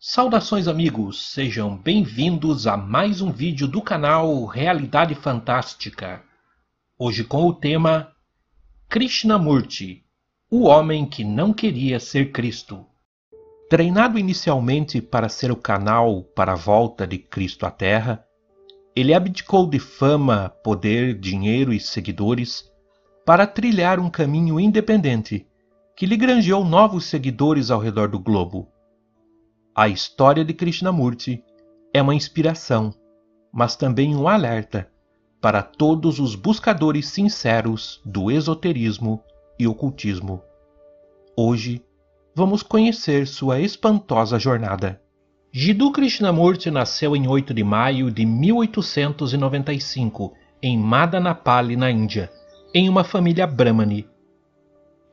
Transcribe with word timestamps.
Saudações 0.00 0.68
amigos, 0.68 1.32
sejam 1.32 1.76
bem-vindos 1.76 2.68
a 2.68 2.76
mais 2.76 3.20
um 3.20 3.32
vídeo 3.32 3.66
do 3.66 3.82
canal 3.82 4.44
Realidade 4.44 5.12
Fantástica. 5.16 6.22
Hoje 6.96 7.24
com 7.24 7.44
o 7.48 7.52
tema 7.52 8.12
Krishnamurti, 8.88 10.04
o 10.48 10.66
homem 10.66 11.04
que 11.04 11.24
não 11.24 11.52
queria 11.52 11.98
ser 11.98 12.30
Cristo. 12.30 12.86
Treinado 13.68 14.20
inicialmente 14.20 15.02
para 15.02 15.28
ser 15.28 15.50
o 15.50 15.56
canal 15.56 16.22
para 16.22 16.52
a 16.52 16.56
volta 16.56 17.04
de 17.04 17.18
Cristo 17.18 17.66
à 17.66 17.70
Terra, 17.72 18.24
ele 18.94 19.12
abdicou 19.12 19.68
de 19.68 19.80
fama, 19.80 20.48
poder, 20.62 21.18
dinheiro 21.18 21.72
e 21.72 21.80
seguidores 21.80 22.70
para 23.26 23.48
trilhar 23.48 23.98
um 23.98 24.08
caminho 24.08 24.60
independente 24.60 25.44
que 25.96 26.06
lhe 26.06 26.16
granjeou 26.16 26.64
novos 26.64 27.06
seguidores 27.06 27.68
ao 27.68 27.80
redor 27.80 28.06
do 28.06 28.20
globo. 28.20 28.77
A 29.78 29.86
história 29.86 30.42
de 30.44 30.52
Krishnamurti 30.52 31.40
é 31.94 32.02
uma 32.02 32.12
inspiração, 32.12 32.92
mas 33.52 33.76
também 33.76 34.16
um 34.16 34.26
alerta 34.26 34.90
para 35.40 35.62
todos 35.62 36.18
os 36.18 36.34
buscadores 36.34 37.06
sinceros 37.06 38.00
do 38.04 38.28
esoterismo 38.28 39.22
e 39.56 39.68
ocultismo. 39.68 40.42
Hoje 41.36 41.80
vamos 42.34 42.64
conhecer 42.64 43.24
sua 43.28 43.60
espantosa 43.60 44.36
jornada. 44.36 45.00
Jiddu 45.52 45.92
Krishnamurti 45.92 46.72
nasceu 46.72 47.14
em 47.14 47.28
8 47.28 47.54
de 47.54 47.62
maio 47.62 48.10
de 48.10 48.26
1895 48.26 50.34
em 50.60 50.76
Madanapali, 50.76 51.76
na 51.76 51.88
Índia, 51.88 52.32
em 52.74 52.88
uma 52.88 53.04
família 53.04 53.46
brahmani. 53.46 54.08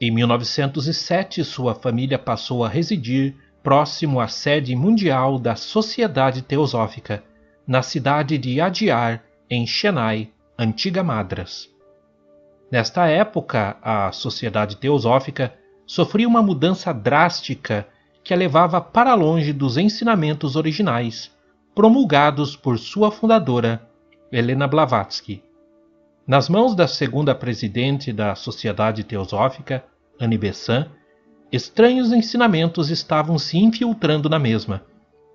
Em 0.02 0.10
1907, 0.10 1.44
sua 1.44 1.76
família 1.76 2.18
passou 2.18 2.64
a 2.64 2.68
residir 2.68 3.45
próximo 3.66 4.20
à 4.20 4.28
sede 4.28 4.76
mundial 4.76 5.40
da 5.40 5.56
Sociedade 5.56 6.44
Teosófica, 6.44 7.24
na 7.66 7.82
cidade 7.82 8.38
de 8.38 8.62
Adyar, 8.62 9.24
em 9.50 9.66
Chennai, 9.66 10.30
antiga 10.56 11.04
Madras. 11.04 11.68
Nesta 12.72 13.08
época, 13.08 13.76
a 13.82 14.12
Sociedade 14.12 14.78
Teosófica 14.78 15.52
sofria 15.84 16.28
uma 16.28 16.44
mudança 16.44 16.94
drástica 16.94 17.88
que 18.24 18.36
a 18.36 18.38
levava 18.38 18.80
para 18.80 19.16
longe 19.16 19.52
dos 19.52 19.78
ensinamentos 19.78 20.56
originais, 20.56 21.32
promulgados 21.74 22.56
por 22.56 22.78
sua 22.78 23.10
fundadora, 23.10 23.82
Helena 24.32 24.68
Blavatsky. 24.68 25.44
Nas 26.28 26.48
mãos 26.48 26.76
da 26.76 26.88
segunda 26.88 27.34
presidente 27.34 28.14
da 28.14 28.36
Sociedade 28.36 29.04
Teosófica, 29.04 29.84
Annie 30.22 30.38
Besant, 30.38 30.88
estranhos 31.56 32.12
ensinamentos 32.12 32.90
estavam 32.90 33.40
se 33.40 33.58
infiltrando 33.58 34.30
na 34.30 34.38
mesma, 34.38 34.84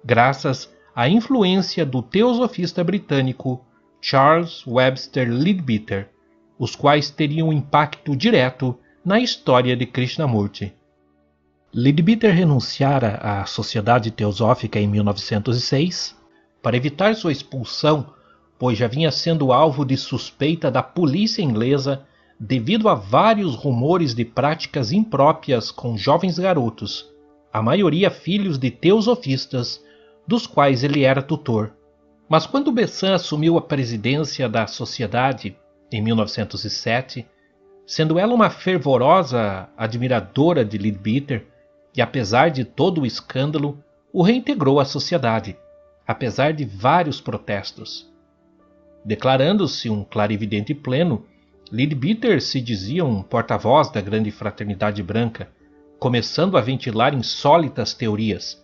graças 0.05 0.71
à 0.95 1.09
influência 1.09 1.87
do 1.87 2.03
teosofista 2.03 2.85
britânico 2.85 3.65
Charles 4.03 4.67
Webster 4.67 5.29
Leadbeater, 5.31 6.11
os 6.59 6.77
quais 6.77 7.11
teriam 7.11 7.53
impacto 7.53 8.15
direto 8.15 8.79
na 9.05 9.19
história 9.19 9.75
de 9.75 9.87
Krishnamurti. 9.87 10.75
Leadbeater 11.73 12.35
renunciara 12.35 13.19
à 13.23 13.47
Sociedade 13.47 14.11
Teosófica 14.11 14.79
em 14.79 14.87
1906 14.87 16.17
para 16.63 16.77
evitar 16.77 17.15
sua 17.15 17.33
expulsão, 17.33 18.13
pois 18.59 18.77
já 18.77 18.87
vinha 18.87 19.11
sendo 19.11 19.53
alvo 19.53 19.85
de 19.85 19.97
suspeita 19.97 20.71
da 20.71 20.83
polícia 20.83 21.41
inglesa 21.41 22.05
devido 22.43 22.89
a 22.89 22.95
vários 22.95 23.55
rumores 23.55 24.15
de 24.15 24.25
práticas 24.25 24.93
impróprias 24.93 25.71
com 25.71 25.99
jovens 25.99 26.39
garotos, 26.39 27.07
a 27.53 27.61
maioria 27.61 28.11
filhos 28.11 28.57
de 28.57 28.71
teosofistas, 28.71 29.85
dos 30.27 30.47
quais 30.47 30.83
ele 30.83 31.05
era 31.05 31.21
tutor. 31.21 31.75
Mas 32.27 32.47
quando 32.47 32.73
Bessan 32.73 33.15
assumiu 33.15 33.59
a 33.59 33.61
presidência 33.61 34.49
da 34.49 34.67
sociedade 34.67 35.55
em 35.93 36.01
1907, 36.01 37.27
sendo 37.87 38.19
ela 38.19 38.33
uma 38.33 38.49
fervorosa 38.49 39.69
admiradora 39.77 40.65
de 40.65 40.79
Leadbeater, 40.79 41.47
e 41.95 42.01
apesar 42.01 42.51
de 42.51 42.65
todo 42.65 43.03
o 43.03 43.07
escândalo, 43.07 43.83
o 44.13 44.23
reintegrou 44.23 44.81
à 44.81 44.85
sociedade, 44.87 45.59
apesar 46.07 46.53
de 46.53 46.65
vários 46.65 47.21
protestos. 47.21 48.09
Declarando-se 49.05 49.91
um 49.91 50.05
clarividente 50.05 50.73
pleno, 50.73 51.27
Leadbeater 51.73 52.43
se 52.43 52.61
dizia 52.61 53.05
um 53.05 53.23
porta-voz 53.23 53.91
da 53.91 54.01
grande 54.01 54.33
fraternidade 54.33 55.03
branca, 55.05 55.49
começando 56.01 56.59
a 56.59 56.61
ventilar 56.61 57.15
insólitas 57.15 57.95
teorias. 57.95 58.61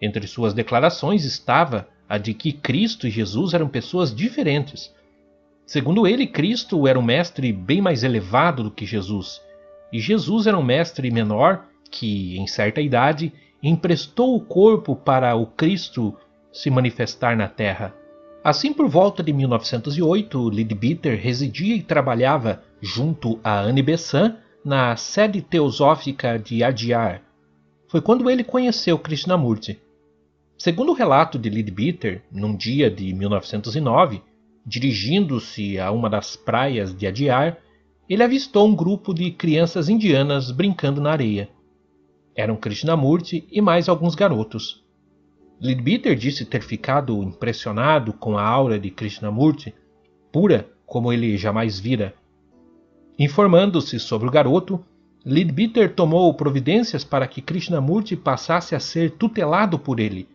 Entre 0.00 0.26
suas 0.26 0.52
declarações 0.52 1.24
estava 1.24 1.88
a 2.06 2.18
de 2.18 2.34
que 2.34 2.52
Cristo 2.52 3.06
e 3.06 3.10
Jesus 3.10 3.54
eram 3.54 3.66
pessoas 3.66 4.14
diferentes. 4.14 4.94
Segundo 5.64 6.06
ele, 6.06 6.26
Cristo 6.26 6.86
era 6.86 6.98
um 6.98 7.02
mestre 7.02 7.50
bem 7.50 7.80
mais 7.80 8.04
elevado 8.04 8.64
do 8.64 8.70
que 8.70 8.84
Jesus, 8.84 9.40
e 9.90 9.98
Jesus 9.98 10.46
era 10.46 10.58
um 10.58 10.62
mestre 10.62 11.10
menor 11.10 11.64
que, 11.90 12.36
em 12.36 12.46
certa 12.46 12.82
idade, 12.82 13.32
emprestou 13.62 14.36
o 14.36 14.40
corpo 14.40 14.94
para 14.94 15.34
o 15.34 15.46
Cristo 15.46 16.14
se 16.52 16.68
manifestar 16.68 17.34
na 17.36 17.48
terra. 17.48 17.94
Assim, 18.44 18.72
por 18.72 18.88
volta 18.88 19.22
de 19.22 19.32
1908, 19.32 20.48
Leadbeater 20.48 21.16
residia 21.16 21.76
e 21.76 21.82
trabalhava 21.82 22.60
junto 22.80 23.38
a 23.44 23.60
Anne 23.60 23.82
Besant 23.82 24.34
na 24.64 24.96
sede 24.96 25.40
teosófica 25.40 26.36
de 26.38 26.64
Adyar. 26.64 27.22
Foi 27.86 28.00
quando 28.00 28.28
ele 28.28 28.42
conheceu 28.42 28.98
Krishnamurti. 28.98 29.78
Segundo 30.58 30.90
o 30.90 30.94
relato 30.94 31.38
de 31.38 31.48
Leadbeater, 31.48 32.22
num 32.32 32.56
dia 32.56 32.90
de 32.90 33.12
1909, 33.14 34.20
dirigindo-se 34.66 35.78
a 35.78 35.92
uma 35.92 36.10
das 36.10 36.34
praias 36.34 36.92
de 36.92 37.06
Adyar, 37.06 37.58
ele 38.08 38.24
avistou 38.24 38.66
um 38.66 38.74
grupo 38.74 39.14
de 39.14 39.30
crianças 39.30 39.88
indianas 39.88 40.50
brincando 40.50 41.00
na 41.00 41.12
areia. 41.12 41.48
Eram 42.34 42.56
Krishnamurti 42.56 43.46
e 43.52 43.60
mais 43.60 43.88
alguns 43.88 44.16
garotos. 44.16 44.81
Leadbeater 45.62 46.16
disse 46.16 46.44
ter 46.44 46.60
ficado 46.60 47.22
impressionado 47.22 48.12
com 48.12 48.36
a 48.36 48.42
aura 48.42 48.80
de 48.80 48.90
Krishnamurti, 48.90 49.72
pura 50.32 50.68
como 50.84 51.12
ele 51.12 51.36
jamais 51.36 51.78
vira. 51.78 52.16
Informando-se 53.16 54.00
sobre 54.00 54.26
o 54.26 54.30
garoto, 54.32 54.84
Leadbeater 55.24 55.94
tomou 55.94 56.34
providências 56.34 57.04
para 57.04 57.28
que 57.28 57.40
Krishnamurti 57.40 58.16
passasse 58.16 58.74
a 58.74 58.80
ser 58.80 59.12
tutelado 59.12 59.78
por 59.78 60.00
ele, 60.00 60.28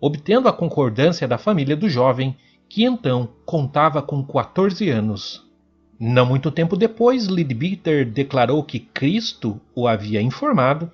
obtendo 0.00 0.48
a 0.48 0.52
concordância 0.52 1.28
da 1.28 1.38
família 1.38 1.76
do 1.76 1.88
jovem, 1.88 2.36
que 2.68 2.82
então 2.82 3.28
contava 3.46 4.02
com 4.02 4.20
14 4.24 4.90
anos. 4.90 5.48
Não 5.96 6.26
muito 6.26 6.50
tempo 6.50 6.76
depois, 6.76 7.28
Leadbeater 7.28 8.10
declarou 8.10 8.64
que 8.64 8.80
Cristo 8.80 9.60
o 9.76 9.86
havia 9.86 10.20
informado 10.20 10.90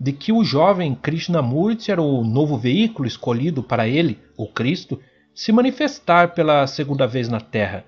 de 0.00 0.12
que 0.12 0.32
o 0.32 0.44
jovem 0.44 0.94
Krishnamurti 0.94 1.90
era 1.90 2.00
o 2.00 2.22
novo 2.22 2.56
veículo 2.56 3.08
escolhido 3.08 3.62
para 3.62 3.88
ele, 3.88 4.18
o 4.36 4.46
Cristo, 4.46 5.00
se 5.34 5.50
manifestar 5.50 6.34
pela 6.34 6.66
segunda 6.66 7.06
vez 7.06 7.28
na 7.28 7.40
Terra, 7.40 7.84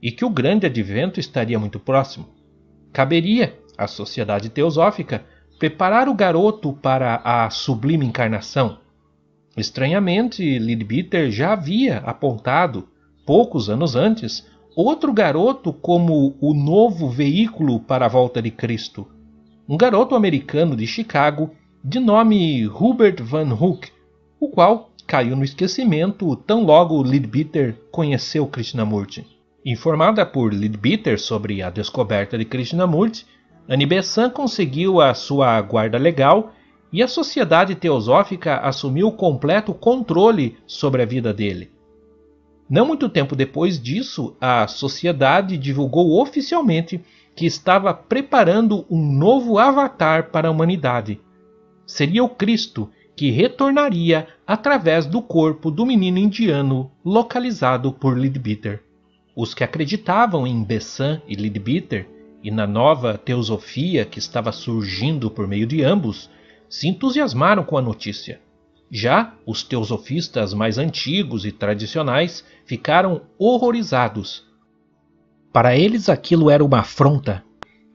e 0.00 0.10
que 0.10 0.24
o 0.24 0.30
grande 0.30 0.66
advento 0.66 1.20
estaria 1.20 1.58
muito 1.58 1.78
próximo. 1.78 2.28
Caberia 2.92 3.58
à 3.76 3.86
sociedade 3.86 4.48
teosófica 4.48 5.24
preparar 5.58 6.08
o 6.08 6.14
garoto 6.14 6.72
para 6.72 7.20
a 7.24 7.50
sublime 7.50 8.06
encarnação. 8.06 8.78
Estranhamente, 9.56 10.58
Leadbeater 10.58 11.30
já 11.30 11.52
havia 11.52 11.98
apontado, 11.98 12.88
poucos 13.26 13.68
anos 13.68 13.94
antes, 13.94 14.46
outro 14.76 15.12
garoto 15.12 15.72
como 15.72 16.36
o 16.40 16.52
novo 16.52 17.08
veículo 17.08 17.80
para 17.80 18.06
a 18.06 18.08
volta 18.08 18.42
de 18.42 18.50
Cristo 18.50 19.13
um 19.66 19.78
garoto 19.78 20.14
americano 20.14 20.76
de 20.76 20.86
Chicago 20.86 21.50
de 21.82 21.98
nome 21.98 22.66
Hubert 22.68 23.22
Van 23.22 23.50
Hook, 23.54 23.88
o 24.38 24.48
qual 24.48 24.90
caiu 25.06 25.34
no 25.34 25.44
esquecimento 25.44 26.36
tão 26.36 26.64
logo 26.64 27.02
Leadbeater 27.02 27.74
conheceu 27.90 28.46
Krishnamurti. 28.46 29.26
Informada 29.64 30.26
por 30.26 30.52
Leadbeater 30.52 31.18
sobre 31.18 31.62
a 31.62 31.70
descoberta 31.70 32.36
de 32.36 32.44
Krishnamurti, 32.44 33.26
Annie 33.66 33.86
Besant 33.86 34.34
conseguiu 34.34 35.00
a 35.00 35.14
sua 35.14 35.58
guarda 35.62 35.96
legal 35.96 36.52
e 36.92 37.02
a 37.02 37.08
sociedade 37.08 37.74
teosófica 37.74 38.58
assumiu 38.58 39.10
completo 39.12 39.72
controle 39.72 40.58
sobre 40.66 41.02
a 41.02 41.06
vida 41.06 41.32
dele. 41.32 41.70
Não 42.68 42.86
muito 42.86 43.08
tempo 43.08 43.34
depois 43.34 43.80
disso, 43.80 44.36
a 44.38 44.66
sociedade 44.66 45.56
divulgou 45.56 46.20
oficialmente 46.20 47.00
que 47.34 47.46
estava 47.46 47.92
preparando 47.92 48.86
um 48.90 49.12
novo 49.12 49.58
avatar 49.58 50.30
para 50.30 50.48
a 50.48 50.50
humanidade. 50.50 51.20
Seria 51.86 52.22
o 52.22 52.28
Cristo 52.28 52.90
que 53.16 53.30
retornaria 53.30 54.26
através 54.46 55.06
do 55.06 55.22
corpo 55.22 55.70
do 55.70 55.86
menino 55.86 56.18
indiano 56.18 56.90
localizado 57.04 57.92
por 57.92 58.16
Leadbeater. 58.16 58.82
Os 59.36 59.54
que 59.54 59.64
acreditavam 59.64 60.46
em 60.46 60.62
Bessan 60.62 61.20
e 61.26 61.34
Leadbeater 61.34 62.08
e 62.42 62.50
na 62.50 62.66
nova 62.66 63.16
teosofia 63.16 64.04
que 64.04 64.18
estava 64.18 64.52
surgindo 64.52 65.30
por 65.30 65.48
meio 65.48 65.66
de 65.66 65.82
ambos 65.82 66.30
se 66.68 66.88
entusiasmaram 66.88 67.64
com 67.64 67.78
a 67.78 67.82
notícia. 67.82 68.40
Já 68.90 69.34
os 69.46 69.62
teosofistas 69.62 70.52
mais 70.52 70.78
antigos 70.78 71.44
e 71.44 71.50
tradicionais 71.50 72.44
ficaram 72.64 73.22
horrorizados. 73.38 74.46
Para 75.54 75.76
eles 75.76 76.08
aquilo 76.08 76.50
era 76.50 76.64
uma 76.64 76.80
afronta 76.80 77.44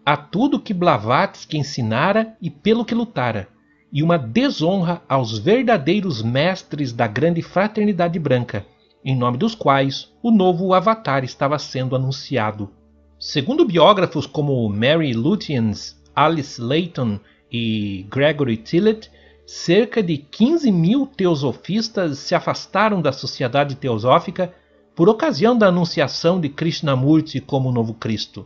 a 0.06 0.16
tudo 0.16 0.62
que 0.62 0.74
Blavatsky 0.74 1.58
ensinara 1.58 2.38
e 2.42 2.50
pelo 2.50 2.86
que 2.86 2.96
lutara, 2.96 3.50
e 3.92 4.02
uma 4.02 4.18
desonra 4.18 5.02
aos 5.10 5.38
verdadeiros 5.38 6.24
mestres 6.24 6.94
da 6.94 7.06
grande 7.06 7.42
fraternidade 7.42 8.18
branca, 8.18 8.66
em 9.04 9.14
nome 9.14 9.38
dos 9.38 9.56
quais 9.56 10.10
o 10.24 10.32
novo 10.32 10.74
Avatar 10.74 11.26
estava 11.26 11.60
sendo 11.60 11.98
anunciado. 11.98 12.72
Segundo 13.20 13.66
biógrafos 13.66 14.26
como 14.26 14.70
Mary 14.70 15.12
Lutyens, 15.12 16.02
Alice 16.16 16.62
Layton 16.62 17.20
e 17.52 18.08
Gregory 18.10 18.56
Tillett, 18.56 19.12
cerca 19.46 20.02
de 20.02 20.16
15 20.18 20.72
mil 20.72 21.06
teosofistas 21.06 22.20
se 22.20 22.34
afastaram 22.34 23.02
da 23.02 23.12
sociedade 23.12 23.76
teosófica 23.76 24.54
por 25.00 25.08
ocasião 25.08 25.58
da 25.58 25.68
anunciação 25.68 26.42
de 26.42 26.50
Krishnamurti 26.50 27.40
como 27.40 27.72
novo 27.72 27.94
Cristo. 27.94 28.46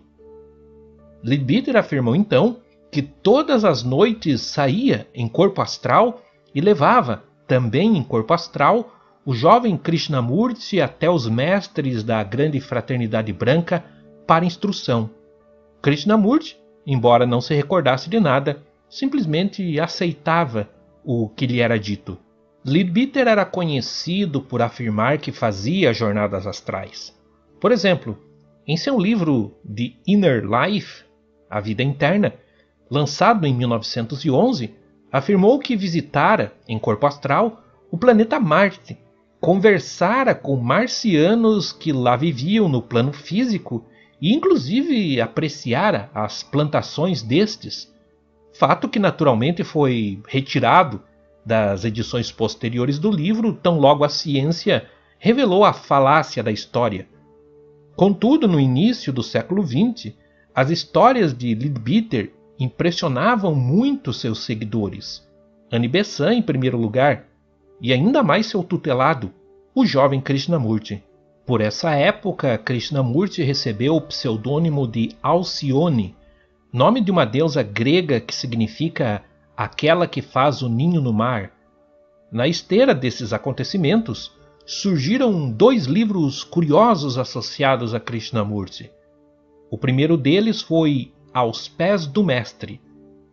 Leadbeater 1.23 1.75
afirmou 1.75 2.15
então 2.15 2.57
que 2.91 3.01
todas 3.01 3.65
as 3.65 3.81
noites 3.81 4.41
saía 4.41 5.07
em 5.15 5.27
corpo 5.27 5.63
astral 5.63 6.21
e 6.53 6.61
levava, 6.61 7.23
também 7.47 7.97
em 7.97 8.03
corpo 8.03 8.35
astral, 8.35 8.93
o 9.25 9.33
jovem 9.33 9.75
Krishnamurti 9.75 10.79
até 10.79 11.09
os 11.09 11.27
mestres 11.27 12.03
da 12.03 12.21
grande 12.21 12.59
fraternidade 12.61 13.33
branca 13.33 13.83
para 14.27 14.45
instrução. 14.45 15.09
Krishnamurti, 15.81 16.55
embora 16.85 17.25
não 17.25 17.41
se 17.41 17.55
recordasse 17.55 18.11
de 18.11 18.19
nada, 18.19 18.61
simplesmente 18.87 19.79
aceitava 19.79 20.69
o 21.03 21.27
que 21.29 21.47
lhe 21.47 21.61
era 21.61 21.79
dito. 21.79 22.15
Leadbeater 22.65 23.27
era 23.27 23.45
conhecido 23.45 24.41
por 24.41 24.61
afirmar 24.61 25.17
que 25.17 25.31
fazia 25.31 25.93
jornadas 25.93 26.47
astrais. 26.47 27.13
Por 27.59 27.71
exemplo, 27.71 28.17
em 28.65 28.77
seu 28.77 28.97
livro 28.97 29.57
The 29.67 29.93
Inner 30.07 30.43
Life, 30.45 31.03
A 31.49 31.59
Vida 31.59 31.83
Interna, 31.83 32.33
lançado 32.89 33.45
em 33.45 33.53
1911, 33.53 34.73
afirmou 35.11 35.59
que 35.59 35.75
visitara, 35.75 36.53
em 36.67 36.79
corpo 36.79 37.05
astral, 37.05 37.63
o 37.91 37.97
planeta 37.97 38.39
Marte, 38.39 38.97
conversara 39.41 40.33
com 40.33 40.55
marcianos 40.55 41.73
que 41.73 41.91
lá 41.91 42.15
viviam 42.15 42.69
no 42.69 42.81
plano 42.81 43.11
físico 43.11 43.85
e, 44.21 44.33
inclusive, 44.33 45.19
apreciara 45.19 46.09
as 46.13 46.43
plantações 46.43 47.21
destes 47.21 47.93
fato 48.53 48.87
que 48.87 48.99
naturalmente 48.99 49.63
foi 49.63 50.21
retirado 50.27 51.01
das 51.45 51.83
edições 51.83 52.31
posteriores 52.31 52.99
do 52.99 53.11
livro, 53.11 53.53
tão 53.53 53.79
logo 53.79 54.03
a 54.03 54.09
ciência 54.09 54.87
revelou 55.19 55.63
a 55.63 55.73
falácia 55.73 56.43
da 56.43 56.51
história. 56.51 57.07
Contudo, 57.95 58.47
no 58.47 58.59
início 58.59 59.13
do 59.13 59.21
século 59.21 59.65
XX, 59.65 60.13
as 60.53 60.69
histórias 60.69 61.33
de 61.33 61.53
Leadbeater 61.53 62.33
impressionavam 62.59 63.55
muito 63.55 64.13
seus 64.13 64.43
seguidores. 64.43 65.27
Annie 65.71 65.89
Besant, 65.89 66.37
em 66.37 66.41
primeiro 66.41 66.77
lugar, 66.77 67.25
e 67.81 67.91
ainda 67.91 68.23
mais 68.23 68.47
seu 68.47 68.63
tutelado, 68.63 69.31
o 69.75 69.85
jovem 69.85 70.21
Krishnamurti. 70.21 71.03
Por 71.45 71.61
essa 71.61 71.91
época, 71.91 72.57
Krishnamurti 72.57 73.43
recebeu 73.43 73.95
o 73.95 74.01
pseudônimo 74.01 74.87
de 74.87 75.11
Alcione, 75.21 76.15
nome 76.71 77.01
de 77.01 77.11
uma 77.11 77.25
deusa 77.25 77.61
grega 77.61 78.19
que 78.19 78.33
significa 78.33 79.23
aquela 79.55 80.07
que 80.07 80.21
faz 80.21 80.61
o 80.61 80.69
ninho 80.69 81.01
no 81.01 81.13
mar. 81.13 81.51
Na 82.31 82.47
esteira 82.47 82.93
desses 82.95 83.33
acontecimentos, 83.33 84.31
surgiram 84.65 85.49
dois 85.49 85.85
livros 85.85 86.43
curiosos 86.43 87.17
associados 87.17 87.93
a 87.93 87.99
Krishnamurti. 87.99 88.91
O 89.69 89.77
primeiro 89.77 90.17
deles 90.17 90.61
foi 90.61 91.11
Aos 91.33 91.67
Pés 91.67 92.05
do 92.07 92.23
Mestre, 92.23 92.81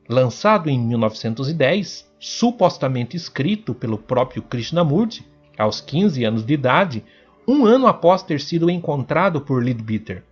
lançado 0.09 0.69
em 0.69 0.79
1910, 0.79 2.11
supostamente 2.19 3.17
escrito 3.17 3.75
pelo 3.75 3.97
próprio 3.97 4.43
Krishnamurti, 4.43 5.25
aos 5.57 5.81
15 5.81 6.25
anos 6.25 6.45
de 6.45 6.55
idade, 6.55 7.05
um 7.47 7.65
ano 7.65 7.87
após 7.87 8.23
ter 8.23 8.41
sido 8.41 8.71
encontrado 8.71 9.41
por 9.41 9.63
Leadbeater. 9.63 10.25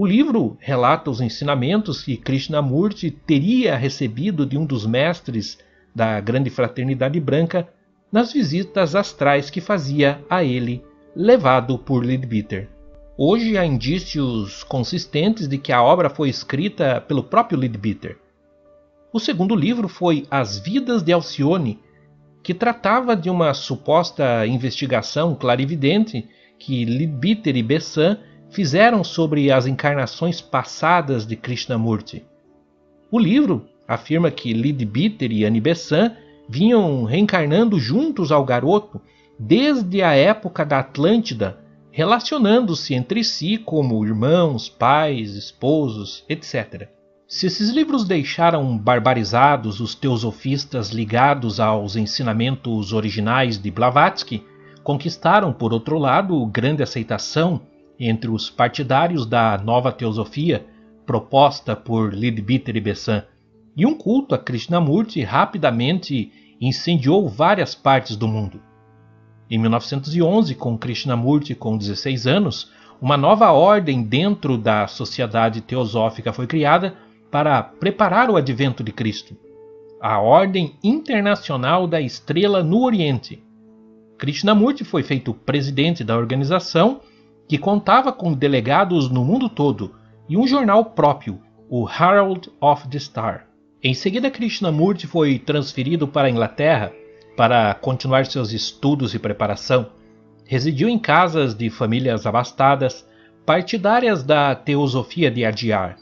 O 0.00 0.06
livro 0.06 0.56
relata 0.60 1.10
os 1.10 1.20
ensinamentos 1.20 2.04
que 2.04 2.16
Krishnamurti 2.16 3.10
teria 3.10 3.74
recebido 3.74 4.46
de 4.46 4.56
um 4.56 4.64
dos 4.64 4.86
mestres 4.86 5.58
da 5.92 6.20
Grande 6.20 6.50
Fraternidade 6.50 7.18
Branca 7.18 7.68
nas 8.12 8.32
visitas 8.32 8.94
astrais 8.94 9.50
que 9.50 9.60
fazia 9.60 10.24
a 10.30 10.44
ele, 10.44 10.84
levado 11.16 11.76
por 11.76 12.04
Leadbeater. 12.04 12.68
Hoje 13.16 13.58
há 13.58 13.66
indícios 13.66 14.62
consistentes 14.62 15.48
de 15.48 15.58
que 15.58 15.72
a 15.72 15.82
obra 15.82 16.08
foi 16.08 16.28
escrita 16.28 17.00
pelo 17.00 17.24
próprio 17.24 17.58
Leadbeater. 17.58 18.18
O 19.12 19.18
segundo 19.18 19.56
livro 19.56 19.88
foi 19.88 20.28
As 20.30 20.60
Vidas 20.60 21.02
de 21.02 21.12
Alcione, 21.12 21.80
que 22.40 22.54
tratava 22.54 23.16
de 23.16 23.28
uma 23.28 23.52
suposta 23.52 24.46
investigação 24.46 25.34
clarividente 25.34 26.24
que 26.56 26.84
Leadbeater 26.84 27.56
e 27.56 27.64
Besant 27.64 28.20
fizeram 28.50 29.04
sobre 29.04 29.50
as 29.50 29.66
encarnações 29.66 30.40
passadas 30.40 31.26
de 31.26 31.36
Krishnamurti. 31.36 32.24
O 33.10 33.18
livro 33.18 33.66
afirma 33.86 34.30
que 34.30 34.52
Leadbeater 34.52 35.32
e 35.32 35.44
Annie 35.44 35.60
Besant 35.60 36.14
vinham 36.48 37.04
reencarnando 37.04 37.78
juntos 37.78 38.32
ao 38.32 38.44
garoto 38.44 39.00
desde 39.38 40.02
a 40.02 40.14
época 40.14 40.64
da 40.64 40.80
Atlântida, 40.80 41.58
relacionando-se 41.90 42.94
entre 42.94 43.22
si 43.22 43.56
como 43.58 44.04
irmãos, 44.04 44.68
pais, 44.68 45.34
esposos, 45.34 46.24
etc. 46.28 46.88
Se 47.26 47.46
esses 47.46 47.70
livros 47.70 48.06
deixaram 48.06 48.76
barbarizados 48.76 49.80
os 49.80 49.94
teosofistas 49.94 50.88
ligados 50.90 51.60
aos 51.60 51.96
ensinamentos 51.96 52.92
originais 52.92 53.58
de 53.58 53.70
Blavatsky, 53.70 54.42
conquistaram, 54.82 55.52
por 55.52 55.72
outro 55.72 55.98
lado, 55.98 56.46
grande 56.46 56.82
aceitação 56.82 57.60
entre 57.98 58.30
os 58.30 58.48
partidários 58.48 59.26
da 59.26 59.58
nova 59.58 59.90
teosofia 59.90 60.66
proposta 61.04 61.74
por 61.74 62.12
Leadbeater 62.12 62.76
e 62.76 62.80
Besant, 62.80 63.24
e 63.76 63.86
um 63.86 63.94
culto 63.94 64.34
a 64.34 64.38
Krishnamurti 64.38 65.22
rapidamente 65.22 66.30
incendiou 66.60 67.28
várias 67.28 67.74
partes 67.74 68.16
do 68.16 68.28
mundo. 68.28 68.60
Em 69.50 69.56
1911, 69.56 70.54
com 70.54 70.76
Krishnamurti 70.76 71.54
com 71.54 71.78
16 71.78 72.26
anos, 72.26 72.70
uma 73.00 73.16
nova 73.16 73.52
ordem 73.52 74.02
dentro 74.02 74.58
da 74.58 74.86
sociedade 74.86 75.60
teosófica 75.60 76.32
foi 76.32 76.46
criada 76.46 76.94
para 77.30 77.62
preparar 77.62 78.28
o 78.28 78.36
advento 78.36 78.82
de 78.82 78.92
Cristo. 78.92 79.36
A 80.00 80.20
Ordem 80.20 80.74
Internacional 80.82 81.86
da 81.86 82.00
Estrela 82.00 82.62
no 82.62 82.84
Oriente. 82.84 83.42
Krishnamurti 84.18 84.84
foi 84.84 85.02
feito 85.02 85.32
presidente 85.32 86.04
da 86.04 86.16
organização 86.16 87.00
que 87.48 87.56
contava 87.56 88.12
com 88.12 88.32
delegados 88.32 89.08
no 89.08 89.24
mundo 89.24 89.48
todo 89.48 89.94
e 90.28 90.36
um 90.36 90.46
jornal 90.46 90.84
próprio, 90.84 91.40
o 91.70 91.88
Herald 91.88 92.50
of 92.60 92.86
the 92.88 92.98
Star. 92.98 93.46
Em 93.82 93.94
seguida, 93.94 94.30
Krishnamurti 94.30 95.06
foi 95.06 95.38
transferido 95.38 96.06
para 96.06 96.28
a 96.28 96.30
Inglaterra 96.30 96.92
para 97.36 97.72
continuar 97.74 98.26
seus 98.26 98.52
estudos 98.52 99.14
e 99.14 99.18
preparação. 99.18 99.86
Residiu 100.44 100.88
em 100.88 100.98
casas 100.98 101.54
de 101.54 101.70
famílias 101.70 102.26
abastadas, 102.26 103.06
partidárias 103.46 104.22
da 104.22 104.54
teosofia 104.54 105.30
de 105.30 105.44
Adyar. 105.44 105.96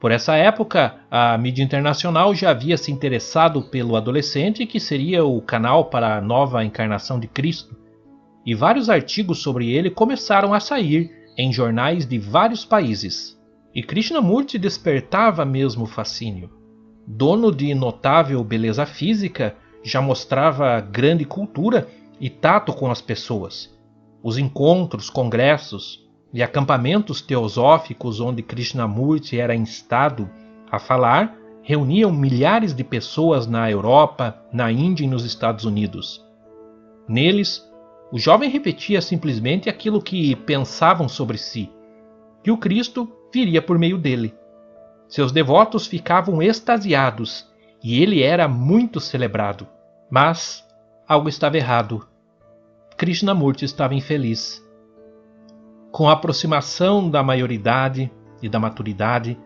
Por 0.00 0.10
essa 0.10 0.36
época, 0.36 0.96
a 1.10 1.36
mídia 1.36 1.62
internacional 1.62 2.34
já 2.34 2.50
havia 2.50 2.76
se 2.76 2.90
interessado 2.90 3.62
pelo 3.62 3.94
adolescente 3.94 4.66
que 4.66 4.80
seria 4.80 5.24
o 5.24 5.40
canal 5.40 5.86
para 5.86 6.16
a 6.16 6.20
nova 6.20 6.64
encarnação 6.64 7.20
de 7.20 7.28
Cristo 7.28 7.81
e 8.44 8.54
vários 8.54 8.88
artigos 8.88 9.38
sobre 9.38 9.70
ele 9.70 9.90
começaram 9.90 10.52
a 10.52 10.60
sair 10.60 11.10
em 11.36 11.52
jornais 11.52 12.06
de 12.06 12.18
vários 12.18 12.64
países. 12.64 13.38
E 13.74 13.82
Krishnamurti 13.82 14.58
despertava 14.58 15.44
mesmo 15.44 15.86
fascínio. 15.86 16.50
Dono 17.06 17.50
de 17.50 17.74
notável 17.74 18.42
beleza 18.44 18.84
física, 18.84 19.56
já 19.82 20.00
mostrava 20.00 20.80
grande 20.80 21.24
cultura 21.24 21.88
e 22.20 22.28
tato 22.30 22.72
com 22.72 22.90
as 22.90 23.00
pessoas. 23.00 23.76
Os 24.22 24.38
encontros, 24.38 25.10
congressos 25.10 26.08
e 26.32 26.42
acampamentos 26.42 27.20
teosóficos 27.20 28.20
onde 28.20 28.42
Krishnamurti 28.42 29.38
era 29.38 29.54
instado 29.54 30.30
a 30.70 30.78
falar 30.78 31.36
reuniam 31.62 32.12
milhares 32.12 32.74
de 32.74 32.82
pessoas 32.82 33.46
na 33.46 33.70
Europa, 33.70 34.40
na 34.52 34.70
Índia 34.70 35.04
e 35.04 35.08
nos 35.08 35.24
Estados 35.24 35.64
Unidos. 35.64 36.24
Neles, 37.08 37.62
o 38.12 38.18
jovem 38.18 38.50
repetia 38.50 39.00
simplesmente 39.00 39.70
aquilo 39.70 40.02
que 40.02 40.36
pensavam 40.36 41.08
sobre 41.08 41.38
si, 41.38 41.70
que 42.44 42.50
o 42.50 42.58
Cristo 42.58 43.10
viria 43.32 43.62
por 43.62 43.78
meio 43.78 43.96
dele. 43.96 44.34
Seus 45.08 45.32
devotos 45.32 45.86
ficavam 45.86 46.42
extasiados 46.42 47.50
e 47.82 48.02
ele 48.02 48.22
era 48.22 48.46
muito 48.46 49.00
celebrado. 49.00 49.66
Mas 50.10 50.62
algo 51.08 51.26
estava 51.26 51.56
errado. 51.56 52.06
Krishnamurti 52.98 53.64
estava 53.64 53.94
infeliz. 53.94 54.62
Com 55.90 56.06
a 56.06 56.12
aproximação 56.12 57.08
da 57.08 57.22
maioridade 57.22 58.12
e 58.42 58.48
da 58.48 58.60
maturidade, 58.60 59.38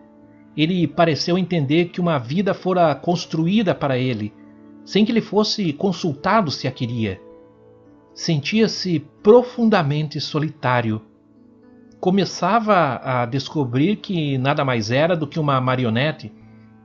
ele 0.57 0.85
pareceu 0.87 1.37
entender 1.37 1.85
que 1.85 2.01
uma 2.01 2.17
vida 2.17 2.53
fora 2.53 2.93
construída 2.95 3.73
para 3.73 3.97
ele, 3.97 4.33
sem 4.83 5.05
que 5.05 5.11
ele 5.11 5.21
fosse 5.21 5.71
consultado 5.71 6.51
se 6.51 6.67
a 6.67 6.71
queria. 6.71 7.26
Sentia-se 8.17 8.99
profundamente 9.21 10.19
solitário. 10.19 10.99
Começava 11.99 12.99
a 13.03 13.27
descobrir 13.27 13.97
que 13.97 14.39
nada 14.39 14.65
mais 14.65 14.89
era 14.89 15.15
do 15.15 15.27
que 15.27 15.39
uma 15.39 15.61
marionete, 15.61 16.33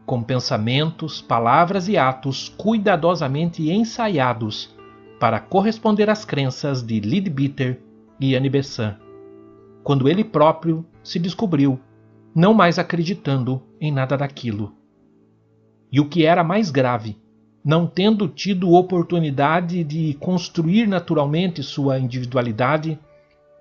com 0.05 0.23
pensamentos, 0.23 1.23
palavras 1.23 1.89
e 1.89 1.97
atos 1.97 2.51
cuidadosamente 2.51 3.71
ensaiados 3.71 4.77
para 5.19 5.41
corresponder 5.41 6.11
às 6.11 6.23
crenças 6.23 6.83
de 6.83 7.01
Leadbeater 7.01 7.81
e 8.21 8.37
Annie 8.37 8.51
Besant, 8.51 8.99
quando 9.83 10.11
ele 10.11 10.23
próprio 10.23 10.85
se 11.03 11.19
descobriu 11.19 11.81
não 12.35 12.53
mais 12.53 12.79
acreditando 12.79 13.62
em 13.81 13.91
nada 13.91 14.19
daquilo. 14.19 14.75
E 15.91 15.99
o 15.99 16.11
que 16.11 16.27
era 16.27 16.45
mais 16.45 16.71
grave, 16.71 17.17
não 17.64 17.87
tendo 17.87 18.26
tido 18.26 18.73
oportunidade 18.73 19.85
de 19.85 20.14
construir 20.14 20.87
naturalmente 20.87 21.62
sua 21.62 21.99
individualidade, 21.99 22.99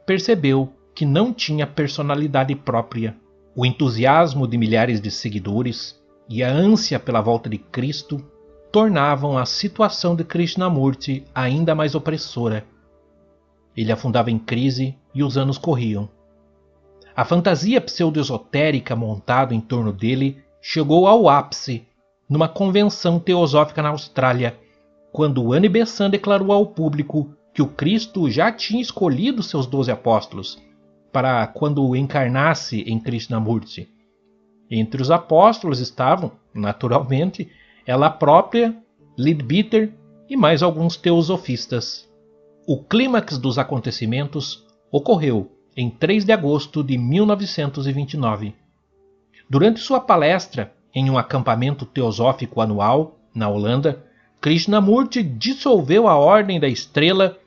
percebeu 0.06 0.74
que 0.96 1.06
não 1.06 1.34
tinha 1.34 1.68
personalidade 1.68 2.56
própria. 2.56 3.16
O 3.56 3.66
entusiasmo 3.66 4.48
de 4.48 4.58
milhares 4.58 5.00
de 5.00 5.12
seguidores 5.12 6.00
e 6.28 6.44
a 6.44 6.52
ânsia 6.52 7.00
pela 7.00 7.22
volta 7.22 7.50
de 7.50 7.58
Cristo 7.58 8.24
tornavam 8.72 9.38
a 9.38 9.46
situação 9.46 10.16
de 10.16 10.24
Krishnamurti 10.24 11.26
ainda 11.36 11.76
mais 11.76 11.94
opressora. 11.94 12.66
Ele 13.76 13.92
afundava 13.92 14.32
em 14.32 14.40
crise 14.40 14.96
e 15.14 15.24
os 15.24 15.38
anos 15.38 15.58
corriam. 15.58 16.10
A 17.16 17.26
fantasia 17.26 17.82
pseudo-esotérica 17.82 18.96
montada 18.96 19.54
em 19.54 19.60
torno 19.60 19.92
dele 19.92 20.42
chegou 20.62 21.06
ao 21.06 21.28
ápice 21.28 21.86
numa 22.32 22.48
convenção 22.48 23.20
teosófica 23.20 23.82
na 23.82 23.90
Austrália, 23.90 24.58
quando 25.12 25.52
Anne 25.52 25.68
Besant 25.68 26.10
declarou 26.10 26.54
ao 26.54 26.66
público 26.66 27.36
que 27.54 27.62
o 27.62 27.68
Cristo 27.68 28.32
já 28.32 28.50
tinha 28.50 28.82
escolhido 28.82 29.44
seus 29.44 29.68
doze 29.68 29.92
apóstolos 29.92 30.58
para 31.12 31.46
quando 31.48 31.94
encarnasse 31.94 32.84
em 32.84 32.98
Krishnamurti. 32.98 33.90
Entre 34.70 35.02
os 35.02 35.12
apóstolos 35.12 35.82
estavam, 35.82 36.32
naturalmente, 36.54 37.52
ela 37.86 38.10
própria, 38.10 38.74
Leadbeater 39.18 39.94
e 40.30 40.38
mais 40.38 40.64
alguns 40.64 40.96
teosofistas. 40.96 42.10
O 42.66 42.82
clímax 42.82 43.38
dos 43.38 43.60
acontecimentos 43.60 44.66
ocorreu 44.90 45.52
em 45.76 45.90
3 45.90 46.24
de 46.24 46.32
agosto 46.32 46.82
de 46.82 46.98
1929. 46.98 48.56
Durante 49.50 49.82
sua 49.82 50.00
palestra 50.00 50.74
em 50.94 51.10
um 51.10 51.18
acampamento 51.18 51.86
teosófico 51.86 52.62
anual 52.62 53.18
na 53.34 53.48
Holanda, 53.50 54.04
Krishnamurti 54.40 55.22
dissolveu 55.22 56.08
a 56.08 56.18
Ordem 56.18 56.60
da 56.60 56.68
Estrela 56.68 57.38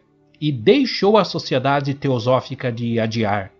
e 0.40 0.52
deixou 0.52 1.16
a 1.16 1.24
Sociedade 1.24 1.94
Teosófica 1.94 2.70
de 2.70 3.00
Adyar. 3.00 3.50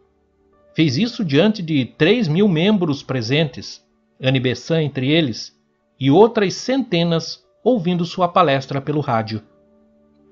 Fez 0.75 0.97
isso 0.97 1.25
diante 1.25 1.63
de 1.63 1.85
3 1.85 2.29
mil 2.29 2.49
membros 2.49 3.03
presentes, 3.03 3.85
Anne 4.21 4.41
Besant 4.41 4.85
entre 4.85 5.11
eles, 5.11 5.57
e 5.99 6.11
outras 6.11 6.55
centenas 6.55 7.45
ouvindo 7.63 8.05
sua 8.05 8.29
palestra 8.29 8.81
pelo 8.81 9.01
rádio. 9.01 9.43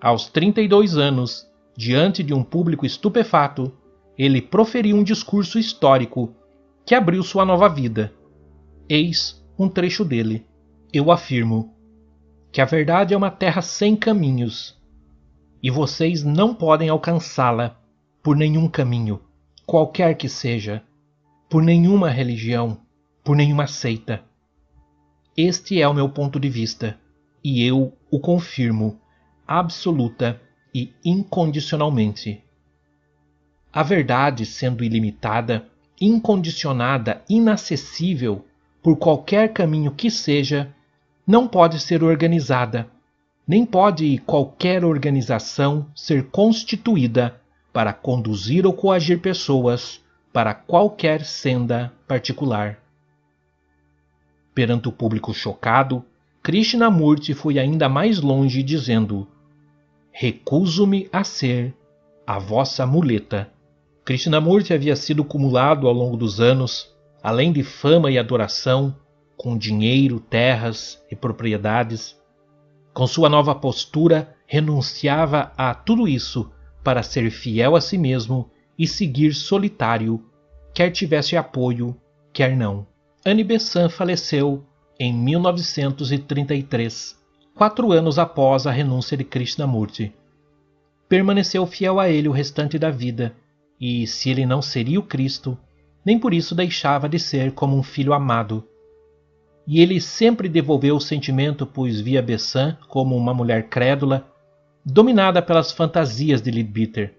Aos 0.00 0.28
32 0.28 0.96
anos, 0.96 1.46
diante 1.76 2.22
de 2.22 2.34
um 2.34 2.42
público 2.42 2.84
estupefato, 2.84 3.72
ele 4.18 4.42
proferiu 4.42 4.96
um 4.96 5.02
discurso 5.02 5.58
histórico 5.58 6.34
que 6.84 6.94
abriu 6.94 7.22
sua 7.22 7.44
nova 7.44 7.68
vida. 7.68 8.12
Eis 8.88 9.41
um 9.58 9.68
trecho 9.68 10.04
dele. 10.04 10.46
Eu 10.92 11.10
afirmo 11.10 11.74
que 12.50 12.60
a 12.60 12.64
verdade 12.64 13.14
é 13.14 13.16
uma 13.16 13.30
terra 13.30 13.62
sem 13.62 13.96
caminhos 13.96 14.80
e 15.62 15.70
vocês 15.70 16.22
não 16.22 16.54
podem 16.54 16.88
alcançá-la 16.88 17.80
por 18.22 18.36
nenhum 18.36 18.68
caminho, 18.68 19.20
qualquer 19.64 20.14
que 20.16 20.28
seja, 20.28 20.82
por 21.48 21.62
nenhuma 21.62 22.10
religião, 22.10 22.80
por 23.24 23.36
nenhuma 23.36 23.66
seita. 23.66 24.22
Este 25.36 25.80
é 25.80 25.88
o 25.88 25.94
meu 25.94 26.08
ponto 26.08 26.38
de 26.38 26.48
vista 26.48 26.98
e 27.42 27.64
eu 27.64 27.92
o 28.10 28.20
confirmo 28.20 29.00
absoluta 29.46 30.40
e 30.74 30.92
incondicionalmente. 31.04 32.42
A 33.72 33.82
verdade, 33.82 34.44
sendo 34.44 34.84
ilimitada, 34.84 35.66
incondicionada, 36.00 37.22
inacessível 37.28 38.44
por 38.82 38.96
qualquer 38.96 39.52
caminho 39.52 39.92
que 39.92 40.10
seja, 40.10 40.74
não 41.26 41.46
pode 41.46 41.78
ser 41.78 42.02
organizada, 42.02 42.88
nem 43.46 43.64
pode 43.64 44.18
qualquer 44.26 44.84
organização 44.84 45.86
ser 45.94 46.24
constituída 46.30 47.40
para 47.72 47.92
conduzir 47.92 48.66
ou 48.66 48.72
coagir 48.72 49.20
pessoas 49.20 50.02
para 50.32 50.52
qualquer 50.52 51.24
senda 51.24 51.92
particular. 52.08 52.78
Perante 54.54 54.88
o 54.88 54.92
público 54.92 55.32
chocado, 55.32 56.04
Krishnamurti 56.42 57.34
foi 57.34 57.58
ainda 57.58 57.88
mais 57.88 58.20
longe, 58.20 58.62
dizendo: 58.62 59.28
Recuso-me 60.10 61.08
a 61.12 61.22
ser 61.22 61.74
a 62.26 62.38
vossa 62.38 62.86
muleta. 62.86 63.48
Krishnamurti 64.04 64.74
havia 64.74 64.96
sido 64.96 65.24
cumulado 65.24 65.86
ao 65.86 65.94
longo 65.94 66.16
dos 66.16 66.40
anos, 66.40 66.92
além 67.22 67.52
de 67.52 67.62
fama 67.62 68.10
e 68.10 68.18
adoração, 68.18 68.96
com 69.36 69.56
dinheiro, 69.56 70.18
terras 70.18 71.00
e 71.10 71.16
propriedades. 71.16 72.16
Com 72.92 73.06
sua 73.06 73.28
nova 73.28 73.54
postura, 73.54 74.34
renunciava 74.46 75.52
a 75.56 75.74
tudo 75.74 76.08
isso 76.08 76.50
para 76.82 77.02
ser 77.02 77.30
fiel 77.30 77.76
a 77.76 77.80
si 77.80 77.96
mesmo 77.96 78.50
e 78.78 78.86
seguir 78.86 79.34
solitário, 79.34 80.24
quer 80.74 80.90
tivesse 80.90 81.36
apoio, 81.36 81.96
quer 82.32 82.56
não. 82.56 82.86
Anne 83.24 83.44
Besant 83.44 83.90
faleceu 83.90 84.64
em 84.98 85.12
1933, 85.12 87.16
quatro 87.54 87.92
anos 87.92 88.18
após 88.18 88.66
a 88.66 88.70
renúncia 88.70 89.16
de 89.16 89.24
Krishnamurti. 89.24 90.12
Permaneceu 91.08 91.66
fiel 91.66 92.00
a 92.00 92.08
ele 92.08 92.28
o 92.28 92.32
restante 92.32 92.78
da 92.78 92.90
vida 92.90 93.34
e 93.80 94.06
se 94.06 94.30
ele 94.30 94.46
não 94.46 94.62
seria 94.62 94.98
o 94.98 95.02
Cristo, 95.02 95.58
nem 96.04 96.18
por 96.18 96.34
isso 96.34 96.54
deixava 96.54 97.08
de 97.08 97.18
ser 97.18 97.52
como 97.52 97.76
um 97.76 97.82
filho 97.82 98.12
amado. 98.12 98.66
E 99.66 99.80
ele 99.80 100.00
sempre 100.00 100.48
devolveu 100.48 100.96
o 100.96 101.00
sentimento, 101.00 101.64
pois 101.64 102.00
via 102.00 102.20
Bessan 102.20 102.76
como 102.88 103.16
uma 103.16 103.32
mulher 103.32 103.68
crédula, 103.68 104.26
dominada 104.84 105.40
pelas 105.40 105.70
fantasias 105.70 106.42
de 106.42 106.50
Leadbeater. 106.50 107.14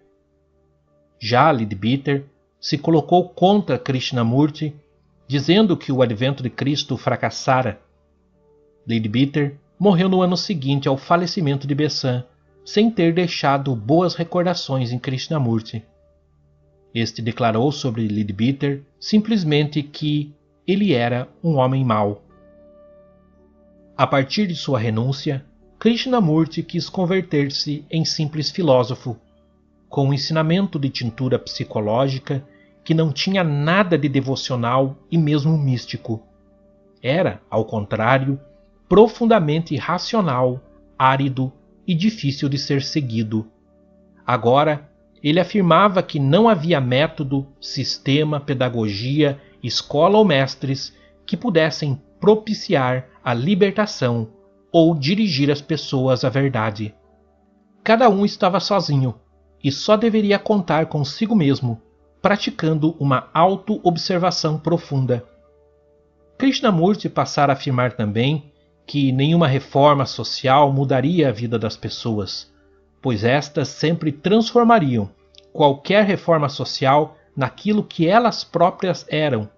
Já 1.20 1.50
Leadbeater 1.52 2.26
se 2.60 2.78
colocou 2.78 3.30
contra 3.30 3.80
Krishnamurti, 3.80 4.76
dizendo 5.28 5.78
que 5.78 5.92
o 5.92 6.02
advento 6.02 6.44
de 6.44 6.50
Cristo 6.50 6.98
fracassara. 6.98 7.80
Leadbeater 8.86 9.58
morreu 9.80 10.10
no 10.10 10.22
ano 10.22 10.36
seguinte 10.36 10.88
ao 10.88 10.98
falecimento 10.98 11.66
de 11.66 11.74
Bessan, 11.74 12.26
sem 12.66 12.92
ter 12.92 13.14
deixado 13.14 13.76
boas 13.76 14.16
recordações 14.16 14.92
em 14.92 15.00
Krishnamurti. 15.00 15.86
Este 16.94 17.22
declarou 17.22 17.72
sobre 17.72 18.08
Leadbeater 18.08 18.84
simplesmente 19.00 19.82
que 19.82 20.34
ele 20.68 20.94
era 20.94 21.28
um 21.44 21.56
homem 21.56 21.84
mau. 21.84 22.24
A 23.98 24.06
partir 24.06 24.48
de 24.48 24.56
sua 24.56 24.80
renúncia, 24.80 25.46
Krishnamurti 25.80 26.64
quis 26.64 26.88
converter-se 26.90 27.86
em 27.90 28.06
simples 28.06 28.50
filósofo, 28.50 29.18
com 29.90 30.08
um 30.08 30.14
ensinamento 30.14 30.80
de 30.80 30.90
tintura 30.90 31.38
psicológica 31.38 32.46
que 32.84 32.94
não 32.94 33.12
tinha 33.12 33.44
nada 33.44 33.98
de 33.98 34.08
devocional 34.08 34.98
e 35.10 35.18
mesmo 35.18 35.58
místico. 35.58 36.22
Era, 37.02 37.42
ao 37.50 37.66
contrário, 37.66 38.40
profundamente 38.88 39.76
racional, 39.76 40.62
árido 40.98 41.52
e 41.88 41.94
difícil 41.94 42.48
de 42.48 42.58
ser 42.58 42.82
seguido. 42.82 43.48
Agora 44.26 44.90
ele 45.24 45.40
afirmava 45.40 46.04
que 46.04 46.20
não 46.20 46.50
havia 46.50 46.82
método, 46.82 47.48
sistema, 47.62 48.42
pedagogia, 48.42 49.40
escola 49.64 50.18
ou 50.18 50.26
mestres 50.26 50.94
que 51.26 51.38
pudessem 51.38 52.02
propiciar 52.20 53.08
a 53.24 53.34
libertação 53.34 54.28
ou 54.70 54.94
dirigir 54.94 55.50
as 55.50 55.62
pessoas 55.62 56.26
à 56.26 56.30
verdade. 56.30 56.94
Cada 57.84 58.10
um 58.10 58.26
estava 58.26 58.60
sozinho 58.60 59.16
e 59.64 59.72
só 59.72 59.96
deveria 59.96 60.38
contar 60.38 60.88
consigo 60.88 61.36
mesmo, 61.36 61.82
praticando 62.22 62.96
uma 63.00 63.30
auto-observação 63.34 64.58
profunda. 64.58 65.24
Krishnamurti 66.38 67.08
passara 67.08 67.54
a 67.54 67.56
afirmar 67.56 67.94
também 67.94 68.52
que 68.86 69.14
nenhuma 69.14 69.48
reforma 69.48 70.06
social 70.06 70.74
mudaria 70.74 71.30
a 71.30 71.32
vida 71.32 71.58
das 71.58 71.78
pessoas 71.78 72.53
pois 73.04 73.26
estas 73.26 73.68
sempre 73.68 74.14
transformariam 74.14 75.10
qualquer 75.52 76.06
reforma 76.06 76.48
social 76.48 77.18
naquilo 77.36 77.84
que 77.84 78.08
elas 78.08 78.46
próprias 78.46 79.06
eram: 79.10 79.50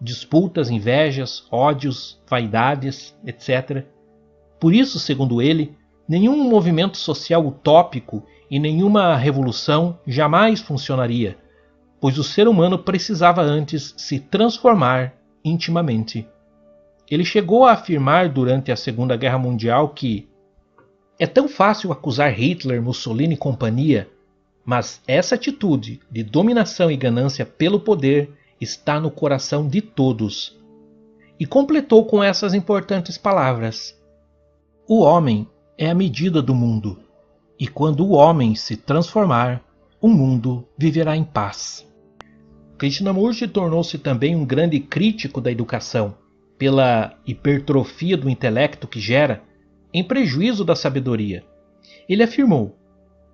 disputas, 0.00 0.68
invejas, 0.68 1.46
ódios, 1.52 2.20
vaidades, 2.28 3.16
etc. 3.24 3.86
Por 4.60 4.74
isso, 4.74 4.98
segundo 4.98 5.40
ele, 5.40 5.76
nenhum 6.08 6.48
movimento 6.50 6.96
social 6.96 7.46
utópico 7.46 8.24
e 8.50 8.58
nenhuma 8.58 9.16
revolução 9.16 9.98
jamais 10.04 10.60
funcionaria, 10.60 11.38
pois 12.00 12.18
o 12.18 12.24
ser 12.24 12.48
humano 12.48 12.78
precisava 12.78 13.40
antes 13.40 13.94
se 13.96 14.18
transformar 14.18 15.14
intimamente. 15.44 16.26
Ele 17.08 17.24
chegou 17.24 17.64
a 17.64 17.72
afirmar 17.72 18.30
durante 18.30 18.72
a 18.72 18.76
Segunda 18.76 19.16
Guerra 19.16 19.38
Mundial 19.38 19.90
que 19.90 20.28
é 21.18 21.26
tão 21.26 21.48
fácil 21.48 21.92
acusar 21.92 22.32
Hitler, 22.32 22.82
Mussolini 22.82 23.34
e 23.34 23.38
companhia, 23.38 24.08
mas 24.64 25.00
essa 25.06 25.34
atitude 25.34 26.00
de 26.10 26.22
dominação 26.22 26.90
e 26.90 26.96
ganância 26.96 27.44
pelo 27.44 27.80
poder 27.80 28.32
está 28.60 28.98
no 28.98 29.10
coração 29.10 29.68
de 29.68 29.80
todos. 29.80 30.58
E 31.38 31.46
completou 31.46 32.04
com 32.06 32.22
essas 32.22 32.54
importantes 32.54 33.18
palavras: 33.18 33.98
O 34.88 35.00
homem 35.00 35.46
é 35.76 35.90
a 35.90 35.94
medida 35.94 36.40
do 36.40 36.54
mundo, 36.54 36.98
e 37.58 37.66
quando 37.66 38.06
o 38.06 38.12
homem 38.12 38.54
se 38.54 38.76
transformar, 38.76 39.62
o 40.00 40.08
mundo 40.08 40.66
viverá 40.76 41.16
em 41.16 41.24
paz. 41.24 41.86
Krishnamurti 42.76 43.46
tornou-se 43.46 43.98
também 43.98 44.34
um 44.34 44.44
grande 44.44 44.80
crítico 44.80 45.40
da 45.40 45.50
educação, 45.50 46.16
pela 46.58 47.16
hipertrofia 47.26 48.16
do 48.16 48.28
intelecto 48.28 48.86
que 48.86 49.00
gera, 49.00 49.42
em 49.94 50.02
prejuízo 50.02 50.64
da 50.64 50.74
sabedoria. 50.74 51.44
Ele 52.08 52.24
afirmou: 52.24 52.76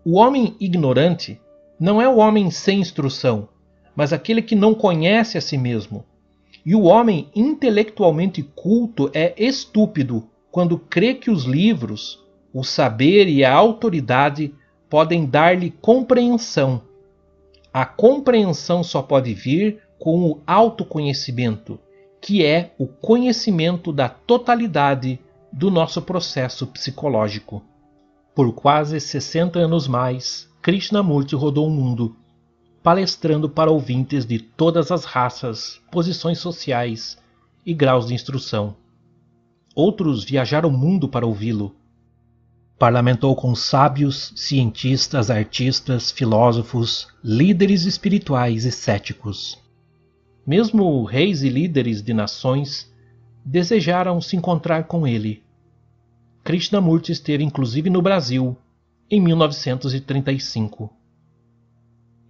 o 0.04 0.18
homem 0.18 0.54
ignorante 0.60 1.40
não 1.78 2.00
é 2.00 2.06
o 2.06 2.18
homem 2.18 2.50
sem 2.50 2.80
instrução, 2.80 3.48
mas 3.96 4.12
aquele 4.12 4.42
que 4.42 4.54
não 4.54 4.74
conhece 4.74 5.38
a 5.38 5.40
si 5.40 5.56
mesmo. 5.56 6.04
E 6.64 6.74
o 6.74 6.82
homem 6.82 7.28
intelectualmente 7.34 8.42
culto 8.42 9.10
é 9.14 9.32
estúpido 9.38 10.28
quando 10.50 10.78
crê 10.78 11.14
que 11.14 11.30
os 11.30 11.44
livros, 11.44 12.22
o 12.52 12.62
saber 12.62 13.28
e 13.28 13.42
a 13.42 13.54
autoridade 13.54 14.54
podem 14.90 15.24
dar-lhe 15.24 15.70
compreensão. 15.70 16.82
A 17.72 17.86
compreensão 17.86 18.82
só 18.82 19.00
pode 19.00 19.32
vir 19.32 19.80
com 19.98 20.24
o 20.24 20.40
autoconhecimento, 20.46 21.78
que 22.20 22.44
é 22.44 22.74
o 22.78 22.86
conhecimento 22.86 23.92
da 23.92 24.08
totalidade 24.08 25.20
do 25.52 25.70
nosso 25.70 26.00
processo 26.02 26.66
psicológico. 26.66 27.62
Por 28.34 28.52
quase 28.52 29.00
60 29.00 29.58
anos 29.58 29.88
mais, 29.88 30.48
Krishnamurti 30.62 31.34
rodou 31.34 31.66
o 31.66 31.70
mundo, 31.70 32.16
palestrando 32.82 33.48
para 33.48 33.70
ouvintes 33.70 34.24
de 34.24 34.38
todas 34.38 34.90
as 34.90 35.04
raças, 35.04 35.80
posições 35.90 36.38
sociais 36.38 37.18
e 37.64 37.74
graus 37.74 38.06
de 38.06 38.14
instrução. 38.14 38.76
Outros 39.74 40.24
viajaram 40.24 40.68
o 40.68 40.72
mundo 40.72 41.08
para 41.08 41.26
ouvi-lo, 41.26 41.74
Parlamentou 42.80 43.36
com 43.36 43.54
sábios, 43.54 44.32
cientistas, 44.34 45.30
artistas, 45.30 46.10
filósofos, 46.10 47.08
líderes 47.22 47.84
espirituais 47.84 48.64
e 48.64 48.72
céticos. 48.72 49.58
Mesmo 50.46 51.04
reis 51.04 51.42
e 51.42 51.50
líderes 51.50 52.00
de 52.00 52.14
nações 52.14 52.90
desejaram 53.44 54.20
se 54.20 54.36
encontrar 54.36 54.84
com 54.84 55.06
ele. 55.06 55.42
Krishnamurti 56.44 57.12
esteve 57.12 57.44
inclusive 57.44 57.90
no 57.90 58.00
Brasil 58.00 58.56
em 59.10 59.20
1935. 59.20 60.90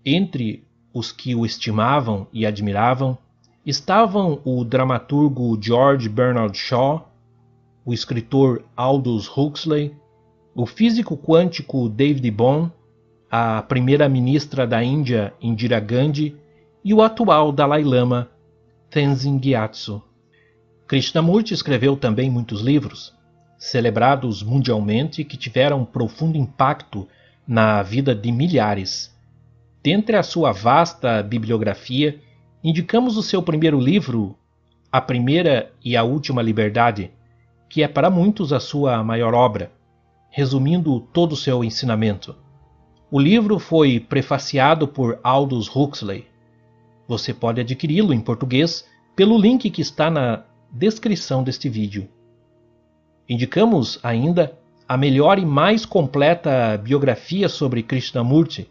Entre 0.05 0.65
os 0.93 1.13
que 1.13 1.35
o 1.35 1.45
estimavam 1.45 2.27
e 2.33 2.45
admiravam 2.47 3.17
estavam 3.65 4.41
o 4.45 4.65
dramaturgo 4.65 5.59
George 5.61 6.09
Bernard 6.09 6.57
Shaw, 6.57 7.13
o 7.85 7.93
escritor 7.93 8.65
Aldous 8.77 9.29
Huxley, 9.29 9.95
o 10.55 10.67
físico 10.67 11.17
quântico 11.17 11.89
David 11.89 12.31
Bohm, 12.31 12.71
a 13.31 13.63
primeira-ministra 13.63 14.67
da 14.67 14.83
Índia 14.83 15.33
Indira 15.41 15.79
Gandhi 15.79 16.37
e 16.85 16.93
o 16.93 17.03
atual 17.03 17.53
Dalai 17.53 17.85
Lama 17.85 18.29
Tenzin 18.91 19.39
Gyatso. 19.39 20.03
Krishnamurti 20.91 21.55
escreveu 21.55 21.97
também 21.97 22.29
muitos 22.29 22.63
livros, 22.63 23.15
celebrados 23.57 24.43
mundialmente 24.43 25.23
que 25.23 25.37
tiveram 25.37 25.85
profundo 25.85 26.37
impacto 26.37 27.07
na 27.47 27.81
vida 27.81 28.13
de 28.13 28.33
milhares. 28.33 29.17
Dentre 29.85 30.17
a 30.17 30.25
sua 30.25 30.51
vasta 30.51 31.23
bibliografia, 31.23 32.21
indicamos 32.61 33.17
o 33.17 33.23
seu 33.23 33.41
primeiro 33.41 33.79
livro, 33.79 34.37
A 34.91 35.01
Primeira 35.01 35.71
e 35.85 35.97
a 35.97 36.03
Última 36.03 36.43
Liberdade, 36.43 37.13
que 37.69 37.85
é 37.85 37.87
para 37.87 38.11
muitos 38.11 38.53
a 38.53 38.59
sua 38.59 39.05
maior 39.05 39.33
obra 39.33 39.71
resumindo 40.29 40.99
todo 41.13 41.35
o 41.35 41.37
seu 41.37 41.63
ensinamento. 41.63 42.35
O 43.13 43.21
livro 43.21 43.61
foi 43.61 44.01
prefaciado 44.01 44.89
por 44.89 45.21
Aldous 45.23 45.69
Huxley. 45.73 46.27
Você 47.07 47.33
pode 47.33 47.61
adquiri-lo 47.61 48.13
em 48.13 48.21
português 48.21 48.85
pelo 49.15 49.39
link 49.39 49.71
que 49.71 49.83
está 49.83 50.11
na 50.11 50.50
descrição 50.71 51.43
deste 51.43 51.69
vídeo. 51.69 52.09
Indicamos 53.29 53.99
ainda 54.03 54.59
a 54.89 54.97
melhor 54.97 55.39
e 55.39 55.45
mais 55.45 55.87
completa 55.87 56.77
biografia 56.77 57.49
sobre 57.49 57.83
Krishnamurti. 57.83 58.69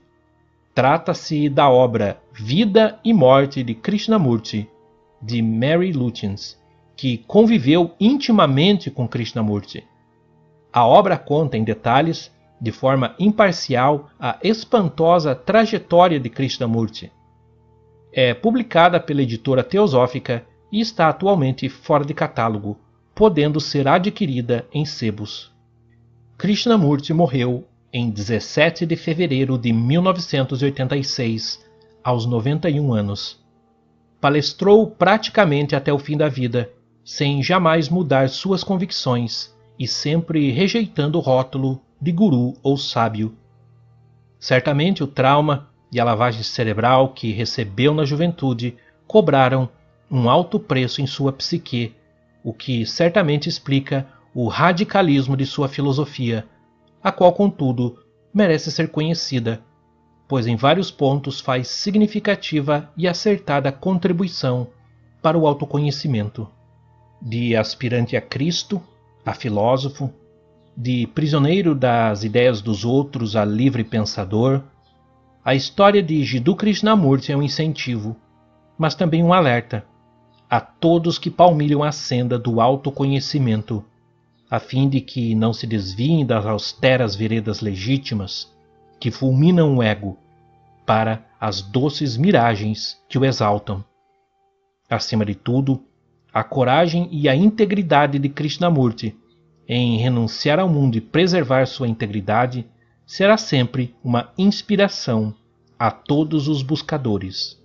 Trata-se 0.75 1.49
da 1.49 1.69
obra 1.69 2.21
Vida 2.33 2.99
e 3.03 3.13
Morte 3.13 3.63
de 3.63 3.73
Krishnamurti, 3.73 4.69
de 5.21 5.41
Mary 5.41 5.91
Lutens, 5.91 6.59
que 6.95 7.19
conviveu 7.19 7.91
intimamente 7.99 8.91
com 8.91 9.07
Krishnamurti. 9.07 9.85
A 10.71 10.85
obra 10.85 11.17
conta 11.17 11.57
em 11.57 11.63
detalhes, 11.63 12.31
de 12.59 12.71
forma 12.71 13.15
imparcial, 13.17 14.09
a 14.19 14.37
espantosa 14.43 15.33
trajetória 15.33 16.19
de 16.19 16.29
Krishnamurti. 16.29 17.11
É 18.11 18.33
publicada 18.33 18.99
pela 18.99 19.21
editora 19.21 19.63
Teosófica 19.63 20.45
e 20.71 20.79
está 20.79 21.09
atualmente 21.09 21.67
fora 21.69 22.05
de 22.05 22.13
catálogo, 22.13 22.77
podendo 23.15 23.59
ser 23.59 23.87
adquirida 23.87 24.67
em 24.73 24.85
sebos. 24.85 25.51
Krishnamurti 26.37 27.13
morreu 27.13 27.67
em 27.91 28.09
17 28.09 28.85
de 28.85 28.95
fevereiro 28.95 29.57
de 29.57 29.73
1986, 29.73 31.65
aos 32.03 32.25
91 32.25 32.93
anos. 32.93 33.43
Palestrou 34.21 34.87
praticamente 34.87 35.75
até 35.75 35.91
o 35.91 35.99
fim 35.99 36.15
da 36.15 36.29
vida, 36.29 36.71
sem 37.03 37.41
jamais 37.41 37.89
mudar 37.89 38.29
suas 38.29 38.63
convicções 38.63 39.53
e 39.77 39.87
sempre 39.87 40.51
rejeitando 40.51 41.17
o 41.17 41.21
rótulo 41.21 41.81
de 42.01 42.11
guru 42.11 42.53
ou 42.61 42.77
sábio. 42.77 43.35
Certamente 44.39 45.03
o 45.03 45.07
trauma 45.07 45.69
e 45.91 45.99
a 45.99 46.03
lavagem 46.03 46.43
cerebral 46.43 47.09
que 47.09 47.31
recebeu 47.31 47.93
na 47.93 48.05
juventude 48.05 48.77
cobraram 49.07 49.67
um 50.11 50.29
alto 50.29 50.59
preço 50.59 51.01
em 51.01 51.07
sua 51.07 51.31
psique, 51.31 51.93
o 52.43 52.51
que 52.51 52.85
certamente 52.85 53.47
explica 53.47 54.07
o 54.33 54.47
radicalismo 54.47 55.37
de 55.37 55.45
sua 55.45 55.67
filosofia, 55.67 56.45
a 57.03 57.11
qual, 57.11 57.31
contudo, 57.33 57.99
merece 58.33 58.71
ser 58.71 58.89
conhecida, 58.89 59.61
pois 60.27 60.47
em 60.47 60.55
vários 60.55 60.89
pontos 60.89 61.39
faz 61.39 61.67
significativa 61.67 62.91
e 62.97 63.07
acertada 63.07 63.71
contribuição 63.71 64.67
para 65.21 65.37
o 65.37 65.47
autoconhecimento. 65.47 66.47
De 67.21 67.55
aspirante 67.55 68.15
a 68.15 68.21
Cristo, 68.21 68.81
a 69.25 69.33
filósofo, 69.33 70.11
de 70.75 71.07
prisioneiro 71.07 71.75
das 71.75 72.23
ideias 72.23 72.61
dos 72.61 72.85
outros 72.85 73.35
a 73.35 73.43
livre 73.43 73.83
pensador, 73.83 74.63
a 75.43 75.53
história 75.53 76.01
de 76.01 76.23
Jiddu 76.23 76.55
Krishnamurti 76.55 77.31
é 77.31 77.37
um 77.37 77.43
incentivo, 77.43 78.15
mas 78.77 78.95
também 78.95 79.23
um 79.23 79.33
alerta 79.33 79.83
a 80.49 80.59
todos 80.59 81.19
que 81.19 81.29
palmilham 81.29 81.83
a 81.83 81.91
senda 81.91 82.39
do 82.39 82.59
autoconhecimento, 82.59 83.85
a 84.49 84.59
fim 84.59 84.89
de 84.89 84.99
que 84.99 85.35
não 85.35 85.53
se 85.53 85.67
desviem 85.67 86.25
das 86.25 86.45
austeras 86.45 87.15
veredas 87.15 87.61
legítimas 87.61 88.51
que 88.99 89.11
fulminam 89.11 89.77
o 89.77 89.83
ego 89.83 90.17
para 90.85 91.23
as 91.39 91.61
doces 91.61 92.17
miragens 92.17 92.97
que 93.07 93.17
o 93.17 93.23
exaltam. 93.23 93.85
Acima 94.89 95.23
de 95.23 95.35
tudo, 95.35 95.83
a 96.33 96.43
coragem 96.43 97.07
e 97.11 97.29
a 97.29 97.35
integridade 97.35 98.17
de 98.17 98.27
Krishnamurti 98.27 99.15
em 99.67 99.97
renunciar 99.97 100.59
ao 100.59 100.67
mundo 100.67 100.97
e 100.97 101.01
preservar 101.01 101.67
sua 101.67 101.87
integridade 101.87 102.65
será 103.05 103.37
sempre 103.37 103.95
uma 104.03 104.33
inspiração 104.35 105.35
a 105.77 105.91
todos 105.91 106.47
os 106.47 106.63
buscadores. 106.63 107.58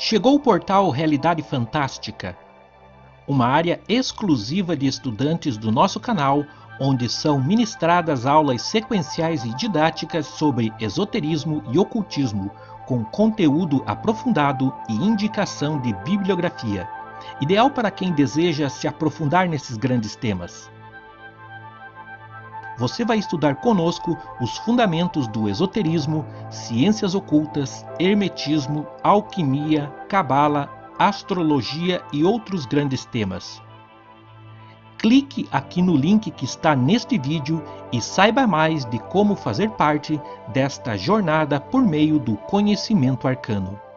Chegou 0.00 0.36
o 0.36 0.40
portal 0.40 0.90
Realidade 0.90 1.42
Fantástica. 1.42 2.38
uma 3.26 3.48
área 3.48 3.80
exclusiva 3.88 4.76
de 4.76 4.86
estudantes 4.86 5.56
do 5.56 5.72
nosso 5.72 5.98
canal, 5.98 6.44
onde 6.80 7.08
são 7.08 7.42
ministradas 7.42 8.24
aulas 8.24 8.62
sequenciais 8.62 9.44
e 9.44 9.52
didáticas 9.56 10.24
sobre 10.24 10.72
esoterismo 10.78 11.64
e 11.72 11.78
ocultismo, 11.80 12.48
com 12.86 13.04
conteúdo 13.04 13.82
aprofundado 13.88 14.72
e 14.88 14.94
indicação 14.94 15.80
de 15.80 15.92
bibliografia, 16.04 16.88
ideal 17.40 17.68
para 17.68 17.90
quem 17.90 18.12
deseja 18.12 18.68
se 18.68 18.86
aprofundar 18.86 19.48
nesses 19.48 19.76
grandes 19.76 20.14
temas. 20.14 20.70
Você 22.78 23.04
vai 23.04 23.18
estudar 23.18 23.56
conosco 23.56 24.16
os 24.40 24.56
fundamentos 24.58 25.26
do 25.26 25.48
esoterismo, 25.48 26.24
ciências 26.48 27.12
ocultas, 27.12 27.84
hermetismo, 27.98 28.86
alquimia, 29.02 29.92
cabala, 30.08 30.70
astrologia 30.96 32.00
e 32.12 32.22
outros 32.22 32.66
grandes 32.66 33.04
temas. 33.04 33.60
Clique 34.96 35.48
aqui 35.50 35.82
no 35.82 35.96
link 35.96 36.30
que 36.30 36.44
está 36.44 36.76
neste 36.76 37.18
vídeo 37.18 37.64
e 37.92 38.00
saiba 38.00 38.46
mais 38.46 38.84
de 38.84 39.00
como 39.00 39.34
fazer 39.34 39.70
parte 39.70 40.20
desta 40.48 40.96
jornada 40.96 41.60
por 41.60 41.82
meio 41.82 42.20
do 42.20 42.36
conhecimento 42.36 43.26
arcano. 43.26 43.87